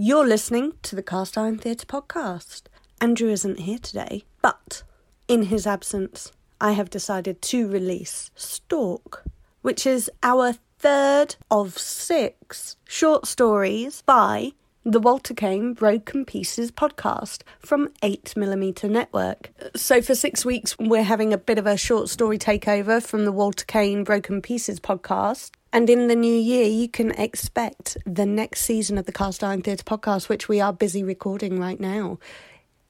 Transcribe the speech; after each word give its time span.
You're 0.00 0.28
listening 0.28 0.74
to 0.84 0.94
the 0.94 1.02
Cast 1.02 1.36
Iron 1.36 1.58
Theatre 1.58 1.84
podcast. 1.84 2.62
Andrew 3.00 3.30
isn't 3.30 3.58
here 3.58 3.80
today, 3.80 4.22
but 4.40 4.84
in 5.26 5.46
his 5.46 5.66
absence, 5.66 6.30
I 6.60 6.70
have 6.70 6.88
decided 6.88 7.42
to 7.42 7.66
release 7.66 8.30
Stork, 8.36 9.24
which 9.62 9.88
is 9.88 10.08
our 10.22 10.54
third 10.78 11.34
of 11.50 11.76
six 11.76 12.76
short 12.86 13.26
stories 13.26 14.02
by 14.02 14.52
the 14.84 15.00
Walter 15.00 15.34
Kane 15.34 15.74
Broken 15.74 16.24
Pieces 16.24 16.70
podcast 16.70 17.42
from 17.58 17.88
8mm 18.00 18.88
Network. 18.88 19.50
So, 19.74 20.00
for 20.00 20.14
six 20.14 20.44
weeks, 20.44 20.78
we're 20.78 21.02
having 21.02 21.32
a 21.32 21.38
bit 21.38 21.58
of 21.58 21.66
a 21.66 21.76
short 21.76 22.08
story 22.08 22.38
takeover 22.38 23.04
from 23.04 23.24
the 23.24 23.32
Walter 23.32 23.64
Kane 23.64 24.04
Broken 24.04 24.42
Pieces 24.42 24.78
podcast. 24.78 25.50
And 25.72 25.90
in 25.90 26.08
the 26.08 26.16
new 26.16 26.34
year, 26.34 26.64
you 26.64 26.88
can 26.88 27.10
expect 27.12 27.98
the 28.06 28.24
next 28.24 28.62
season 28.62 28.96
of 28.96 29.04
the 29.04 29.12
Cast 29.12 29.44
Iron 29.44 29.60
Theatre 29.60 29.84
podcast, 29.84 30.28
which 30.28 30.48
we 30.48 30.60
are 30.60 30.72
busy 30.72 31.02
recording 31.02 31.60
right 31.60 31.78
now. 31.78 32.18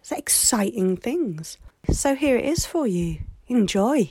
It's 0.00 0.12
exciting 0.12 0.96
things. 0.96 1.58
So, 1.90 2.14
here 2.14 2.36
it 2.36 2.44
is 2.44 2.66
for 2.66 2.86
you. 2.86 3.18
Enjoy. 3.48 4.10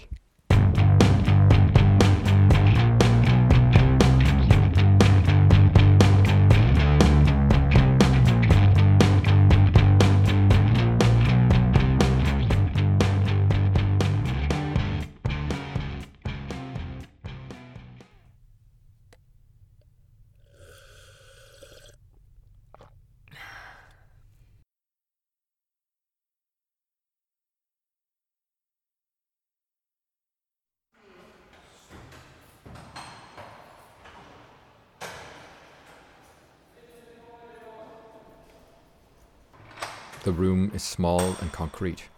The 40.27 40.33
room 40.33 40.71
is 40.73 40.83
small 40.83 41.37
and 41.39 41.53
concrete. 41.53 42.09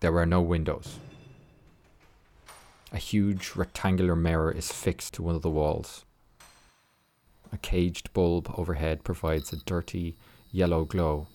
There 0.00 0.18
are 0.18 0.26
no 0.26 0.40
windows. 0.40 0.98
A 2.90 2.96
huge 2.96 3.52
rectangular 3.54 4.16
mirror 4.16 4.50
is 4.50 4.72
fixed 4.72 5.14
to 5.14 5.22
one 5.22 5.36
of 5.36 5.42
the 5.42 5.48
walls. 5.48 6.04
A 7.52 7.58
caged 7.58 8.12
bulb 8.12 8.52
overhead 8.58 9.04
provides 9.04 9.52
a 9.52 9.58
dirty 9.58 10.16
yellow 10.50 10.84
glow. 10.84 11.28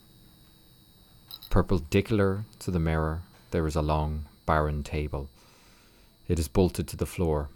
Perpendicular 1.50 2.44
to 2.60 2.70
the 2.70 2.78
mirror, 2.78 3.22
there 3.52 3.66
is 3.66 3.78
a 3.78 3.82
long, 3.82 4.26
barren 4.46 4.84
table. 4.84 5.30
It 6.28 6.40
is 6.40 6.50
bolted 6.50 6.90
to 6.90 6.98
the 6.98 7.06
floor. 7.06 7.48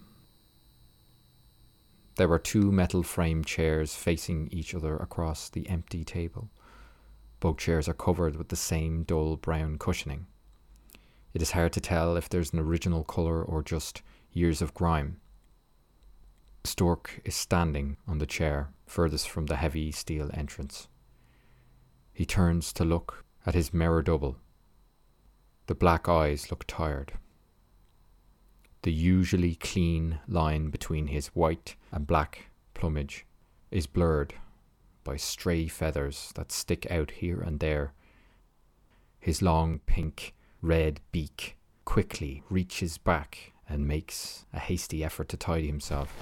There 2.16 2.32
are 2.32 2.40
two 2.40 2.72
metal 2.72 3.04
frame 3.04 3.44
chairs 3.44 3.96
facing 3.96 4.48
each 4.54 4.74
other 4.74 4.96
across 4.96 5.50
the 5.50 5.68
empty 5.68 6.06
table. 6.06 6.48
Both 7.40 7.58
chairs 7.58 7.88
are 7.88 7.94
covered 7.94 8.36
with 8.36 8.50
the 8.50 8.56
same 8.56 9.04
dull 9.04 9.36
brown 9.36 9.78
cushioning. 9.78 10.28
It 11.34 11.42
is 11.42 11.52
hard 11.52 11.74
to 11.74 11.82
tell 11.82 12.18
if 12.18 12.30
there's 12.30 12.52
an 12.52 12.60
original 12.60 13.04
colour 13.04 13.44
or 13.44 13.62
just 13.62 14.02
years 14.32 14.62
of 14.62 14.74
grime. 14.74 15.20
Stork 16.64 17.22
is 17.24 17.36
standing 17.36 17.98
on 18.08 18.18
the 18.18 18.26
chair 18.26 18.72
furthest 18.86 19.30
from 19.30 19.46
the 19.46 19.56
heavy 19.56 19.92
steel 19.92 20.30
entrance. 20.34 20.88
He 22.14 22.26
turns 22.26 22.74
to 22.74 22.84
look 22.84 23.24
at 23.46 23.54
his 23.54 23.74
mirror 23.74 24.02
double. 24.02 24.38
The 25.68 25.76
black 25.76 26.10
eyes 26.10 26.50
look 26.50 26.66
tired. 26.66 27.14
The 28.82 28.92
usually 28.92 29.56
clean 29.56 30.20
line 30.28 30.70
between 30.70 31.08
his 31.08 31.28
white 31.28 31.76
and 31.92 32.08
black 32.08 32.50
plumage 32.73 33.26
is 33.70 33.86
blurred 33.86 34.34
by 35.08 35.16
stray 35.16 35.68
feathers 35.70 36.34
that 36.36 36.52
stick 36.52 36.86
out 36.92 37.12
here 37.12 37.40
and 37.40 37.62
there. 37.62 37.94
His 39.22 39.42
long 39.42 39.80
pink 39.86 40.36
red 40.62 41.00
beak 41.14 41.56
quickly 41.86 42.44
reaches 42.50 42.98
back 42.98 43.54
and 43.70 43.88
makes 43.88 44.46
a 44.54 44.60
hasty 44.60 45.06
effort 45.06 45.30
to 45.30 45.38
tidy 45.38 45.67
himself. 45.67 46.14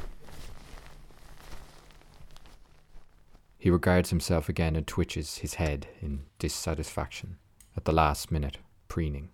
He 3.57 3.71
regards 3.71 4.11
himself 4.11 4.49
again 4.49 4.75
and 4.75 4.85
twitches 4.85 5.39
his 5.39 5.55
head 5.55 5.87
in 5.99 6.21
dissatisfaction 6.37 7.37
at 7.75 7.85
the 7.85 7.91
last 7.91 8.31
minute, 8.31 8.59
preening. 8.87 9.29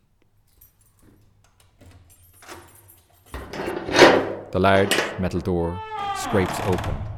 The 4.51 4.59
large 4.59 4.95
metal 5.19 5.41
door 5.41 5.77
scrapes 6.15 6.57
open 6.61 7.10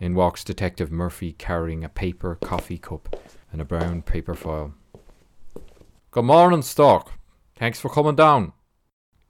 in 0.00 0.14
walks 0.14 0.42
Detective 0.42 0.90
Murphy 0.90 1.34
carrying 1.34 1.84
a 1.84 1.88
paper 1.88 2.36
coffee 2.42 2.78
cup 2.78 3.14
and 3.52 3.60
a 3.60 3.66
brown 3.66 4.00
paper 4.00 4.34
file. 4.34 4.74
Good 6.10 6.24
morning, 6.24 6.62
Stork. 6.62 7.12
Thanks 7.56 7.78
for 7.78 7.90
coming 7.90 8.16
down. 8.16 8.54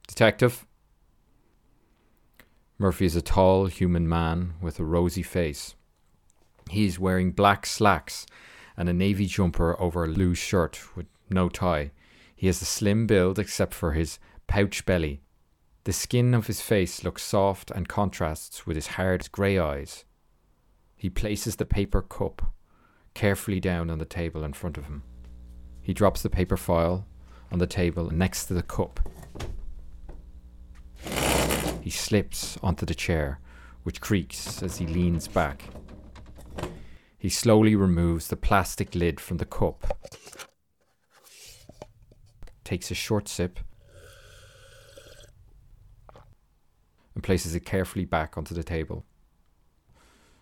Detective. 0.07 0.65
Murphy 2.79 3.05
is 3.05 3.15
a 3.15 3.21
tall 3.21 3.65
human 3.67 4.07
man 4.07 4.53
with 4.61 4.79
a 4.79 4.85
rosy 4.85 5.21
face. 5.21 5.75
He 6.69 6.85
is 6.85 6.97
wearing 6.97 7.33
black 7.33 7.65
slacks 7.65 8.25
and 8.77 8.87
a 8.87 8.93
navy 8.93 9.25
jumper 9.25 9.79
over 9.79 10.05
a 10.05 10.07
loose 10.07 10.39
shirt 10.39 10.95
with 10.95 11.05
no 11.29 11.49
tie. 11.49 11.91
He 12.35 12.47
has 12.47 12.61
a 12.61 12.65
slim 12.65 13.05
build 13.05 13.37
except 13.37 13.73
for 13.73 13.91
his 13.91 14.17
pouch 14.47 14.85
belly. 14.85 15.21
The 15.83 15.93
skin 15.93 16.33
of 16.33 16.47
his 16.47 16.61
face 16.61 17.03
looks 17.03 17.23
soft 17.23 17.71
and 17.71 17.89
contrasts 17.89 18.65
with 18.65 18.75
his 18.75 18.87
hard 18.87 19.31
grey 19.31 19.59
eyes. 19.59 20.05
He 21.01 21.09
places 21.09 21.55
the 21.55 21.65
paper 21.65 22.03
cup 22.03 22.53
carefully 23.15 23.59
down 23.59 23.89
on 23.89 23.97
the 23.97 24.05
table 24.05 24.43
in 24.43 24.53
front 24.53 24.77
of 24.77 24.83
him. 24.83 25.01
He 25.81 25.95
drops 25.95 26.21
the 26.21 26.29
paper 26.29 26.57
file 26.57 27.07
on 27.51 27.57
the 27.57 27.65
table 27.65 28.11
next 28.11 28.45
to 28.45 28.53
the 28.53 28.61
cup. 28.61 28.99
He 31.81 31.89
slips 31.89 32.55
onto 32.61 32.85
the 32.85 32.93
chair, 32.93 33.39
which 33.81 33.99
creaks 33.99 34.61
as 34.61 34.77
he 34.77 34.85
leans 34.85 35.27
back. 35.27 35.63
He 37.17 37.29
slowly 37.29 37.75
removes 37.75 38.27
the 38.27 38.37
plastic 38.37 38.93
lid 38.93 39.19
from 39.19 39.37
the 39.37 39.45
cup, 39.45 39.97
takes 42.63 42.91
a 42.91 42.93
short 42.93 43.27
sip, 43.27 43.59
and 47.15 47.23
places 47.23 47.55
it 47.55 47.65
carefully 47.65 48.05
back 48.05 48.37
onto 48.37 48.53
the 48.53 48.63
table. 48.63 49.03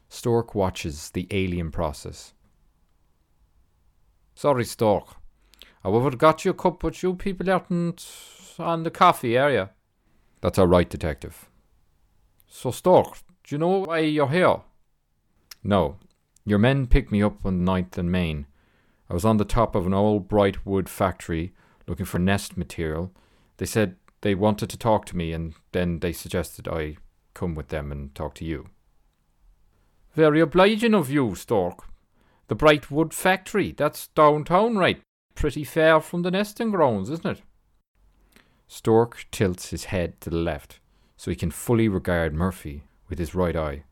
Stork 0.09 0.55
watches 0.55 1.11
the 1.11 1.27
alien 1.31 1.71
process. 1.71 2.33
Sorry, 4.35 4.65
Stork. 4.65 5.15
I 5.83 5.89
would 5.89 6.03
have 6.03 6.17
got 6.17 6.43
you 6.43 6.51
a 6.51 6.55
cup, 6.55 6.79
but 6.79 7.01
you 7.01 7.13
people 7.13 7.49
aren't 7.49 8.05
on 8.57 8.83
the 8.83 8.91
coffee 8.91 9.37
area. 9.37 9.69
That's 10.41 10.57
all 10.57 10.67
right, 10.67 10.89
Detective. 10.89 11.49
So, 12.47 12.71
Stork, 12.71 13.19
do 13.43 13.55
you 13.55 13.59
know 13.59 13.83
why 13.85 13.99
you're 13.99 14.29
here? 14.29 14.57
No. 15.63 15.97
Your 16.45 16.59
men 16.59 16.87
picked 16.87 17.11
me 17.11 17.21
up 17.21 17.45
on 17.45 17.63
Ninth 17.63 17.97
and 17.97 18.11
Main. 18.11 18.47
I 19.09 19.13
was 19.13 19.25
on 19.25 19.37
the 19.37 19.45
top 19.45 19.75
of 19.75 19.85
an 19.85 19.93
old 19.93 20.27
bright 20.27 20.65
wood 20.65 20.89
factory 20.89 21.53
looking 21.87 22.05
for 22.05 22.19
nest 22.19 22.57
material. 22.57 23.13
They 23.57 23.65
said 23.65 23.97
they 24.21 24.35
wanted 24.35 24.69
to 24.69 24.77
talk 24.77 25.05
to 25.07 25.17
me, 25.17 25.33
and 25.33 25.53
then 25.71 25.99
they 25.99 26.13
suggested 26.13 26.67
I 26.67 26.97
come 27.33 27.55
with 27.55 27.67
them 27.67 27.91
and 27.91 28.13
talk 28.15 28.33
to 28.35 28.45
you. 28.45 28.67
Very 30.15 30.39
obliging 30.41 30.93
of 30.93 31.09
you, 31.09 31.35
Stork. 31.35 31.85
The 32.47 32.55
Bright 32.55 32.89
Wood 32.89 33.13
Factory, 33.13 33.71
that's 33.71 34.07
downtown, 34.07 34.77
right? 34.77 35.01
Pretty 35.35 35.63
far 35.63 36.01
from 36.01 36.23
the 36.23 36.31
nesting 36.31 36.71
grounds, 36.71 37.09
isn't 37.09 37.37
it? 37.37 37.41
Stork 38.67 39.25
tilts 39.31 39.69
his 39.69 39.85
head 39.85 40.19
to 40.21 40.29
the 40.29 40.37
left 40.37 40.79
so 41.15 41.31
he 41.31 41.35
can 41.35 41.51
fully 41.51 41.87
regard 41.87 42.33
Murphy 42.33 42.83
with 43.07 43.19
his 43.19 43.35
right 43.35 43.55
eye. 43.55 43.83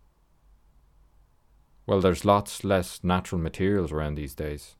Well, 1.85 2.01
there's 2.01 2.25
lots 2.25 2.63
less 2.63 3.03
natural 3.03 3.39
materials 3.39 3.91
around 3.91 4.15
these 4.15 4.35
days. 4.35 4.75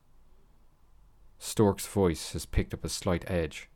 Stork's 1.40 1.88
voice 1.88 2.33
has 2.33 2.45
picked 2.45 2.74
up 2.74 2.83
a 2.83 2.90
slight 2.90 3.30
edge. 3.30 3.69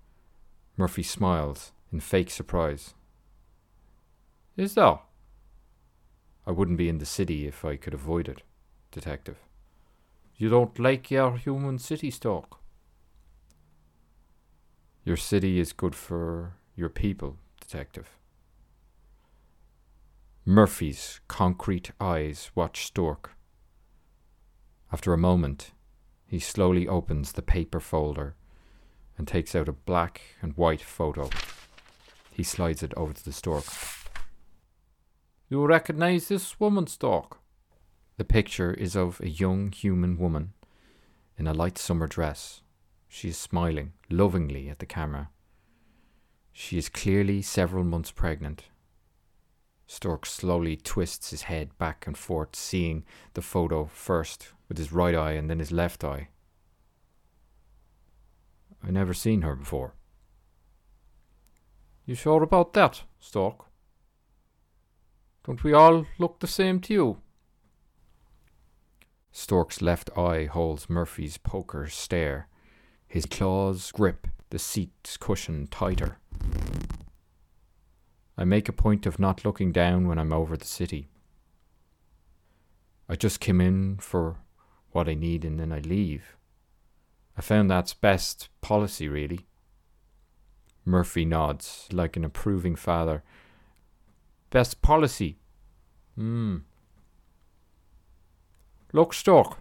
Murphy 0.77 1.03
smiles 1.03 1.71
in 1.93 1.99
fake 1.99 2.29
surprise. 2.29 2.93
Is 4.57 4.73
there? 4.73 4.99
I 6.45 6.51
wouldn't 6.51 6.77
be 6.77 6.89
in 6.89 6.97
the 6.97 7.05
city 7.05 7.47
if 7.47 7.63
I 7.63 7.75
could 7.75 7.93
avoid 7.93 8.27
it, 8.27 8.41
Detective. 8.91 9.37
You 10.35 10.49
don't 10.49 10.77
like 10.79 11.11
your 11.11 11.37
human 11.37 11.77
city 11.77 12.09
Stork? 12.09 12.57
Your 15.05 15.17
city 15.17 15.59
is 15.59 15.73
good 15.73 15.95
for 15.95 16.53
your 16.75 16.89
people, 16.89 17.37
Detective. 17.59 18.17
Murphy's 20.45 21.19
concrete 21.27 21.91
eyes 21.99 22.49
watch 22.55 22.85
Stork. 22.85 23.31
After 24.91 25.13
a 25.13 25.17
moment, 25.17 25.71
he 26.25 26.39
slowly 26.39 26.87
opens 26.87 27.33
the 27.33 27.41
paper 27.41 27.79
folder 27.79 28.35
and 29.17 29.27
takes 29.27 29.53
out 29.53 29.69
a 29.69 29.73
black 29.73 30.21
and 30.41 30.57
white 30.57 30.81
photo. 30.81 31.29
He 32.31 32.43
slides 32.43 32.81
it 32.81 32.93
over 32.97 33.13
to 33.13 33.23
the 33.23 33.31
stork. 33.31 33.65
You 35.51 35.57
will 35.57 35.67
recognize 35.67 36.29
this 36.29 36.61
woman, 36.61 36.87
stork? 36.87 37.39
The 38.15 38.23
picture 38.23 38.73
is 38.73 38.95
of 38.95 39.19
a 39.19 39.27
young 39.27 39.73
human 39.73 40.17
woman 40.17 40.53
in 41.37 41.45
a 41.45 41.53
light 41.53 41.77
summer 41.77 42.07
dress. 42.07 42.61
She 43.09 43.27
is 43.27 43.37
smiling 43.37 43.91
lovingly 44.09 44.69
at 44.69 44.79
the 44.79 44.85
camera. 44.85 45.29
She 46.53 46.77
is 46.77 46.87
clearly 46.87 47.41
several 47.41 47.83
months 47.83 48.11
pregnant. 48.11 48.63
Stork 49.87 50.25
slowly 50.25 50.77
twists 50.77 51.31
his 51.31 51.41
head 51.41 51.77
back 51.77 52.07
and 52.07 52.17
forth, 52.17 52.55
seeing 52.55 53.03
the 53.33 53.41
photo 53.41 53.89
first 53.93 54.53
with 54.69 54.77
his 54.77 54.93
right 54.93 55.15
eye 55.15 55.33
and 55.33 55.49
then 55.49 55.59
his 55.59 55.73
left 55.73 56.05
eye. 56.05 56.29
I 58.81 58.89
never 58.89 59.13
seen 59.13 59.41
her 59.41 59.57
before. 59.57 59.95
You 62.05 62.15
sure 62.15 62.41
about 62.41 62.71
that, 62.71 63.03
Stork? 63.19 63.65
Don't 65.45 65.63
we 65.63 65.73
all 65.73 66.05
look 66.19 66.39
the 66.39 66.47
same 66.47 66.79
to 66.81 66.93
you? 66.93 67.17
Stork's 69.31 69.81
left 69.81 70.09
eye 70.17 70.45
holds 70.45 70.89
Murphy's 70.89 71.37
poker 71.37 71.87
stare. 71.87 72.47
His 73.07 73.25
claws 73.25 73.91
grip 73.91 74.27
the 74.51 74.59
seat's 74.59 75.17
cushion 75.17 75.67
tighter. 75.67 76.17
I 78.37 78.43
make 78.43 78.69
a 78.69 78.73
point 78.73 79.05
of 79.05 79.19
not 79.19 79.45
looking 79.45 79.71
down 79.71 80.07
when 80.07 80.19
I'm 80.19 80.33
over 80.33 80.57
the 80.57 80.65
city. 80.65 81.09
I 83.09 83.15
just 83.15 83.39
came 83.39 83.59
in 83.59 83.97
for 83.97 84.37
what 84.91 85.09
I 85.09 85.13
need 85.13 85.43
and 85.43 85.59
then 85.59 85.71
I 85.71 85.79
leave. 85.79 86.37
I 87.37 87.41
found 87.41 87.69
that's 87.69 87.93
best 87.93 88.49
policy, 88.61 89.07
really. 89.07 89.47
Murphy 90.85 91.25
nods, 91.25 91.87
like 91.91 92.17
an 92.17 92.25
approving 92.25 92.75
father. 92.75 93.23
Best 94.51 94.81
policy? 94.81 95.37
Hmm. 96.15 96.57
Look, 98.91 99.13
Stork. 99.13 99.59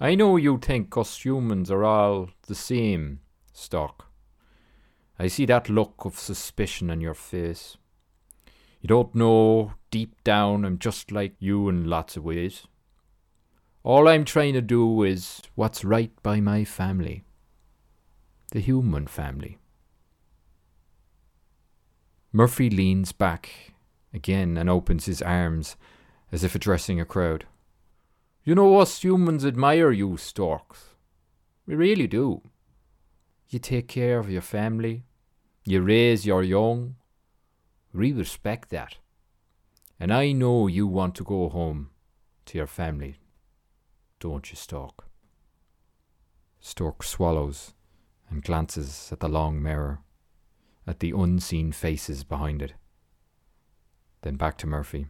I 0.00 0.16
know 0.16 0.36
you 0.36 0.58
think 0.58 0.96
us 0.96 1.24
humans 1.24 1.70
are 1.70 1.84
all 1.84 2.30
the 2.48 2.56
same, 2.56 3.20
Stork. 3.52 4.06
I 5.16 5.28
see 5.28 5.46
that 5.46 5.68
look 5.68 6.04
of 6.04 6.18
suspicion 6.18 6.90
on 6.90 7.00
your 7.00 7.14
face. 7.14 7.76
You 8.80 8.88
don't 8.88 9.14
know 9.14 9.74
deep 9.92 10.22
down 10.24 10.64
I'm 10.64 10.78
just 10.80 11.12
like 11.12 11.36
you 11.38 11.68
in 11.68 11.88
lots 11.88 12.16
of 12.16 12.24
ways. 12.24 12.66
All 13.84 14.08
I'm 14.08 14.24
trying 14.24 14.54
to 14.54 14.60
do 14.60 15.04
is 15.04 15.40
what's 15.54 15.84
right 15.84 16.10
by 16.24 16.40
my 16.40 16.64
family. 16.64 17.22
The 18.50 18.58
human 18.58 19.06
family. 19.06 19.58
Murphy 22.32 22.68
leans 22.68 23.12
back 23.12 23.73
again 24.14 24.56
and 24.56 24.70
opens 24.70 25.06
his 25.06 25.20
arms 25.20 25.76
as 26.32 26.44
if 26.44 26.54
addressing 26.54 27.00
a 27.00 27.04
crowd. 27.04 27.46
You 28.44 28.54
know, 28.54 28.78
us 28.78 29.02
humans 29.02 29.44
admire 29.44 29.90
you, 29.90 30.16
storks. 30.16 30.94
We 31.66 31.74
really 31.74 32.06
do. 32.06 32.42
You 33.48 33.58
take 33.58 33.88
care 33.88 34.18
of 34.18 34.30
your 34.30 34.42
family, 34.42 35.04
you 35.64 35.80
raise 35.80 36.24
your 36.24 36.42
young. 36.42 36.96
We 37.92 38.12
respect 38.12 38.70
that. 38.70 38.96
And 40.00 40.12
I 40.12 40.32
know 40.32 40.66
you 40.66 40.86
want 40.86 41.14
to 41.16 41.24
go 41.24 41.48
home 41.48 41.90
to 42.46 42.58
your 42.58 42.66
family 42.66 43.18
don't 44.24 44.50
you, 44.50 44.56
Stork? 44.56 45.04
Stork 46.58 47.02
swallows 47.02 47.74
and 48.30 48.42
glances 48.42 49.10
at 49.12 49.20
the 49.20 49.28
long 49.28 49.62
mirror, 49.62 50.00
at 50.86 51.00
the 51.00 51.10
unseen 51.10 51.72
faces 51.72 52.24
behind 52.24 52.62
it. 52.62 52.72
Then 54.24 54.36
back 54.36 54.56
to 54.58 54.66
Murphy. 54.66 55.06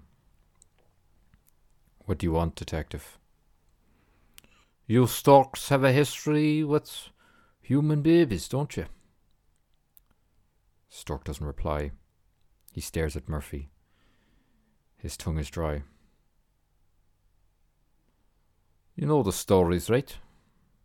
What 2.05 2.19
do 2.19 2.27
you 2.27 2.33
want, 2.33 2.57
Detective? 2.57 3.17
You 4.89 5.07
storks 5.07 5.69
have 5.69 5.85
a 5.85 5.93
history 5.93 6.65
with 6.65 7.11
human 7.61 8.03
babies, 8.03 8.49
don't 8.49 8.77
you? 8.77 8.87
Stork 10.89 11.23
doesn't 11.23 11.47
reply. 11.47 11.93
He 12.73 12.81
stares 12.81 13.15
at 13.15 13.29
Murphy. 13.29 13.71
His 14.97 15.17
tongue 15.17 15.39
is 15.39 15.49
dry. 15.49 15.85
You 18.97 19.07
know 19.07 19.23
the 19.23 19.33
stories, 19.33 19.89
right? 19.89 20.13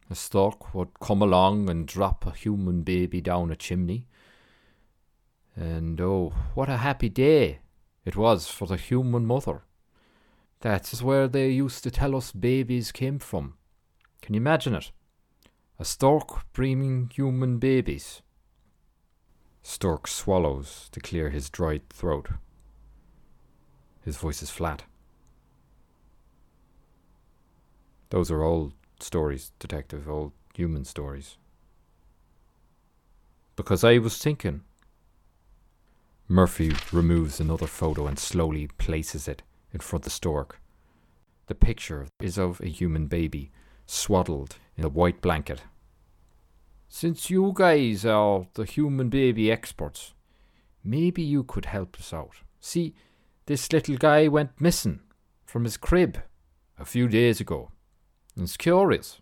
A 0.08 0.14
stork 0.14 0.76
would 0.76 1.00
come 1.00 1.24
along 1.24 1.68
and 1.68 1.88
drop 1.88 2.28
a 2.28 2.32
human 2.32 2.84
baby 2.84 3.22
down 3.22 3.50
a 3.50 3.56
chimney. 3.56 4.06
And 5.56 6.00
oh, 6.00 6.34
what 6.54 6.70
a 6.70 6.78
happy 6.78 7.10
day 7.10 7.62
it 8.10 8.16
was 8.16 8.48
for 8.48 8.66
the 8.66 8.76
human 8.76 9.24
mother. 9.24 9.62
That's 10.62 11.04
where 11.04 11.28
they 11.28 11.52
used 11.52 11.84
to 11.84 11.92
tell 11.92 12.16
us 12.16 12.32
babies 12.32 12.92
came 12.92 13.20
from. 13.20 13.54
Can 14.24 14.34
you 14.34 14.42
imagine 14.42 14.74
it? 14.74 14.92
A 15.78 15.86
stork 15.86 16.52
bringing 16.52 17.12
human 17.14 17.60
babies. 17.60 18.24
Stork 19.62 20.08
swallows 20.08 20.90
to 20.92 21.00
clear 21.00 21.30
his 21.30 21.52
dried 21.52 21.88
throat. 21.92 22.30
His 24.04 24.18
voice 24.18 24.42
is 24.42 24.50
flat. 24.50 24.86
Those 28.10 28.32
are 28.32 28.42
old 28.42 28.74
stories, 29.00 29.52
detective, 29.60 30.10
old 30.10 30.32
human 30.56 30.84
stories. 30.84 31.38
Because 33.56 33.84
I 33.84 34.00
was 34.00 34.18
thinking. 34.18 34.64
Murphy 36.32 36.72
removes 36.92 37.40
another 37.40 37.66
photo 37.66 38.06
and 38.06 38.20
slowly 38.20 38.68
places 38.78 39.28
it 39.28 39.42
in 39.74 39.80
front 39.80 40.02
of 40.02 40.04
the 40.04 40.12
stork. 40.12 40.62
The 41.48 41.56
picture 41.56 42.06
is 42.20 42.38
of 42.38 42.62
a 42.62 42.68
human 42.68 43.08
baby, 43.08 43.52
swaddled 43.88 44.58
in 44.78 44.86
a 44.86 44.90
white 44.90 45.22
blanket. 45.22 45.64
Since 46.88 47.32
you 47.32 47.52
guys 47.56 48.06
are 48.06 48.46
the 48.54 48.66
human 48.66 49.10
baby 49.10 49.52
experts, 49.52 50.14
maybe 50.84 51.24
you 51.24 51.44
could 51.44 51.66
help 51.66 51.98
us 51.98 52.14
out. 52.14 52.36
See, 52.62 52.94
this 53.48 53.74
little 53.74 53.98
guy 53.98 54.28
went 54.28 54.62
missing 54.62 55.00
from 55.46 55.64
his 55.64 55.78
crib 55.78 56.20
a 56.78 56.86
few 56.86 57.08
days 57.08 57.42
ago. 57.42 57.72
It's 58.38 58.56
curious. 58.56 59.20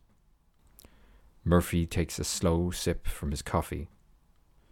Murphy 1.45 1.85
takes 1.85 2.19
a 2.19 2.26
slow 2.26 2.69
sip 2.71 3.07
from 3.07 3.31
his 3.31 3.42
coffee. 3.42 3.87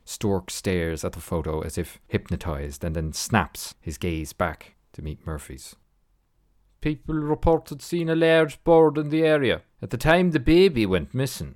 Stork 0.05 0.51
stares 0.51 1.03
at 1.03 1.13
the 1.13 1.19
photo 1.19 1.61
as 1.61 1.77
if 1.77 1.99
hypnotized 2.07 2.83
and 2.83 2.95
then 2.95 3.11
snaps 3.11 3.73
his 3.81 3.97
gaze 3.97 4.33
back 4.33 4.75
to 4.93 5.01
meet 5.01 5.25
Murphy's. 5.25 5.75
People 6.79 7.15
reported 7.15 7.81
seeing 7.81 8.09
a 8.09 8.15
large 8.15 8.63
bird 8.63 8.99
in 8.99 9.09
the 9.09 9.23
area 9.23 9.63
at 9.81 9.89
the 9.89 9.97
time 9.97 10.31
the 10.31 10.39
baby 10.39 10.85
went 10.85 11.15
missing. 11.15 11.55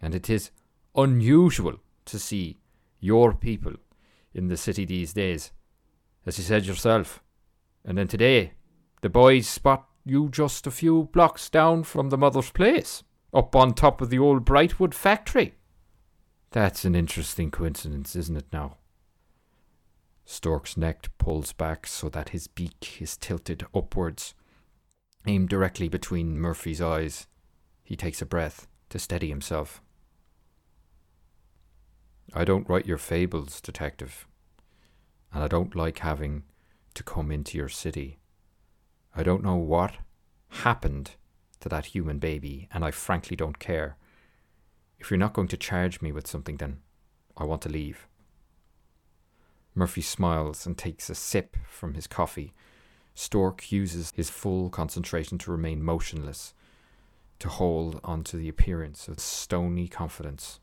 And 0.00 0.14
it 0.14 0.30
is 0.30 0.52
unusual 0.94 1.80
to 2.06 2.18
see 2.18 2.60
your 3.00 3.34
people 3.34 3.74
in 4.32 4.46
the 4.46 4.56
city 4.56 4.84
these 4.84 5.12
days, 5.12 5.50
as 6.24 6.38
you 6.38 6.44
said 6.44 6.64
yourself. 6.64 7.20
And 7.84 7.98
then 7.98 8.06
today, 8.06 8.52
the 9.00 9.08
boys 9.08 9.48
spot 9.48 9.88
you 10.04 10.28
just 10.28 10.66
a 10.66 10.70
few 10.70 11.04
blocks 11.12 11.50
down 11.50 11.82
from 11.82 12.10
the 12.10 12.18
mother's 12.18 12.50
place, 12.50 13.02
up 13.34 13.54
on 13.56 13.74
top 13.74 14.00
of 14.00 14.10
the 14.10 14.18
old 14.18 14.44
Brightwood 14.44 14.94
factory. 14.94 15.54
That's 16.52 16.84
an 16.84 16.96
interesting 16.96 17.52
coincidence, 17.52 18.16
isn't 18.16 18.36
it 18.36 18.52
now? 18.52 18.78
Stork's 20.24 20.76
neck 20.76 21.08
pulls 21.16 21.52
back 21.52 21.86
so 21.86 22.08
that 22.08 22.30
his 22.30 22.48
beak 22.48 22.98
is 23.00 23.16
tilted 23.16 23.66
upwards, 23.74 24.34
aimed 25.26 25.48
directly 25.48 25.88
between 25.88 26.38
Murphy's 26.38 26.80
eyes. 26.80 27.26
He 27.84 27.96
takes 27.96 28.20
a 28.20 28.26
breath 28.26 28.66
to 28.88 28.98
steady 28.98 29.28
himself. 29.28 29.80
I 32.32 32.44
don't 32.44 32.68
write 32.68 32.86
your 32.86 32.98
fables, 32.98 33.60
detective, 33.60 34.26
and 35.32 35.42
I 35.42 35.48
don't 35.48 35.74
like 35.76 35.98
having 36.00 36.44
to 36.94 37.02
come 37.02 37.30
into 37.30 37.58
your 37.58 37.68
city. 37.68 38.18
I 39.14 39.22
don't 39.22 39.42
know 39.42 39.56
what 39.56 39.98
happened 40.48 41.12
to 41.60 41.68
that 41.68 41.86
human 41.86 42.18
baby, 42.18 42.68
and 42.72 42.84
I 42.84 42.90
frankly 42.90 43.36
don't 43.36 43.58
care. 43.58 43.96
If 45.00 45.10
you're 45.10 45.18
not 45.18 45.32
going 45.32 45.48
to 45.48 45.56
charge 45.56 46.02
me 46.02 46.12
with 46.12 46.26
something, 46.26 46.58
then 46.58 46.78
I 47.36 47.44
want 47.44 47.62
to 47.62 47.68
leave. 47.70 48.06
Murphy 49.74 50.02
smiles 50.02 50.66
and 50.66 50.76
takes 50.76 51.08
a 51.08 51.14
sip 51.14 51.56
from 51.66 51.94
his 51.94 52.06
coffee. 52.06 52.52
Stork 53.14 53.72
uses 53.72 54.12
his 54.14 54.28
full 54.28 54.68
concentration 54.68 55.38
to 55.38 55.50
remain 55.50 55.82
motionless, 55.82 56.54
to 57.38 57.48
hold 57.48 58.00
on 58.04 58.22
to 58.24 58.36
the 58.36 58.48
appearance 58.48 59.08
of 59.08 59.20
stony 59.20 59.88
confidence. 59.88 60.60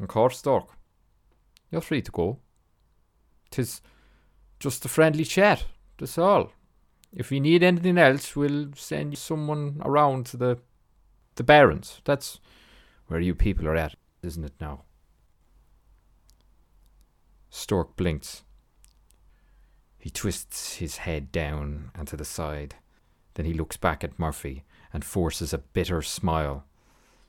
Of 0.00 0.08
course, 0.08 0.38
Stork. 0.38 0.68
You're 1.70 1.80
free 1.80 2.02
to 2.02 2.10
go. 2.10 2.38
Tis 3.50 3.80
just 4.58 4.84
a 4.84 4.88
friendly 4.88 5.24
chat, 5.24 5.64
that's 5.98 6.18
all. 6.18 6.52
if 7.12 7.30
you 7.30 7.40
need 7.40 7.62
anything 7.62 7.98
else, 7.98 8.34
we'll 8.34 8.68
send 8.74 9.16
someone 9.18 9.80
around 9.84 10.26
to 10.26 10.36
the 10.36 10.58
the 11.36 11.44
barons. 11.44 12.00
That's 12.04 12.40
where 13.06 13.20
you 13.20 13.34
people 13.34 13.66
are 13.68 13.76
at, 13.76 13.94
isn't 14.22 14.44
it 14.44 14.54
now? 14.60 14.82
Stork 17.50 17.96
blinks. 17.96 18.42
He 19.98 20.10
twists 20.10 20.76
his 20.76 20.98
head 20.98 21.30
down 21.30 21.90
and 21.94 22.08
to 22.08 22.16
the 22.16 22.24
side. 22.24 22.76
Then 23.34 23.46
he 23.46 23.52
looks 23.52 23.76
back 23.76 24.02
at 24.02 24.18
Murphy 24.18 24.64
and 24.92 25.04
forces 25.04 25.52
a 25.52 25.58
bitter 25.58 26.02
smile, 26.02 26.64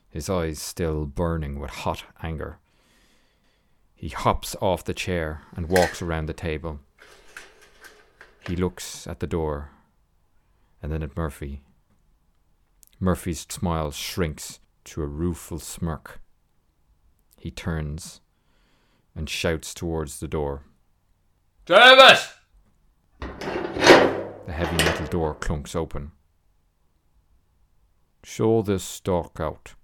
his 0.09 0.29
eyes 0.29 0.59
still 0.59 1.05
burning 1.05 1.59
with 1.59 1.71
hot 1.71 2.03
anger. 2.21 2.59
He 3.95 4.09
hops 4.09 4.55
off 4.59 4.83
the 4.83 4.93
chair 4.93 5.43
and 5.55 5.69
walks 5.69 6.01
around 6.01 6.25
the 6.25 6.33
table. 6.33 6.79
He 8.47 8.55
looks 8.55 9.07
at 9.07 9.19
the 9.19 9.27
door 9.27 9.69
and 10.81 10.91
then 10.91 11.03
at 11.03 11.15
Murphy. 11.15 11.61
Murphy's 13.03 13.45
smile 13.49 13.91
shrinks 13.91 14.61
to 14.85 15.01
a 15.01 15.05
rueful 15.05 15.59
smirk. 15.59 16.21
He 17.35 17.51
turns 17.51 18.21
and 19.13 19.29
shouts 19.29 19.73
towards 19.73 20.21
the 20.21 20.27
door. 20.29 20.63
Davis! 21.65 22.33
The 23.19 24.53
heavy 24.53 24.77
metal 24.77 25.07
door 25.07 25.35
clunks 25.35 25.75
open. 25.75 26.13
Show 28.23 28.61
this 28.61 28.85
stork 28.85 29.37
out. 29.37 29.75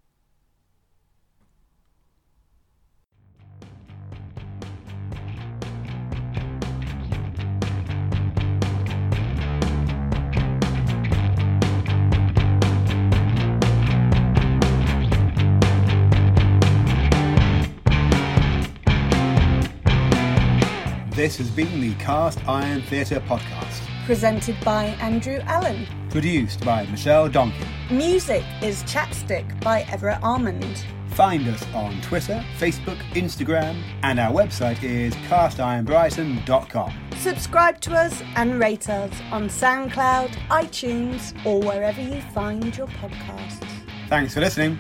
This 21.20 21.36
has 21.36 21.50
been 21.50 21.82
the 21.82 21.94
Cast 21.96 22.40
Iron 22.48 22.82
Theatre 22.84 23.20
podcast, 23.20 23.82
Presented 24.06 24.56
by 24.64 24.86
Andrew 25.02 25.40
Allen. 25.48 25.86
produced 26.10 26.64
by 26.64 26.86
Michelle 26.86 27.30
Donkin. 27.30 27.68
Music 27.92 28.42
is 28.62 28.84
Chapstick 28.84 29.60
by 29.60 29.82
Everett 29.92 30.24
Armand. 30.24 30.86
Find 31.10 31.46
us 31.50 31.62
on 31.74 32.00
Twitter, 32.00 32.42
Facebook, 32.58 32.98
Instagram, 33.16 33.84
and 34.04 34.18
our 34.18 34.32
website 34.32 34.82
is 34.82 35.14
castironbrighton.com. 35.28 36.94
Subscribe 37.18 37.82
to 37.82 37.96
us 37.96 38.24
and 38.38 38.58
rate 38.58 38.90
us 38.90 39.12
on 39.30 39.50
SoundCloud, 39.50 40.30
iTunes, 40.48 41.36
or 41.46 41.60
wherever 41.60 42.00
you 42.00 42.22
find 42.34 42.78
your 42.78 42.88
podcasts. 42.88 43.68
Thanks 44.08 44.36
for 44.36 44.40
listening. 44.40 44.80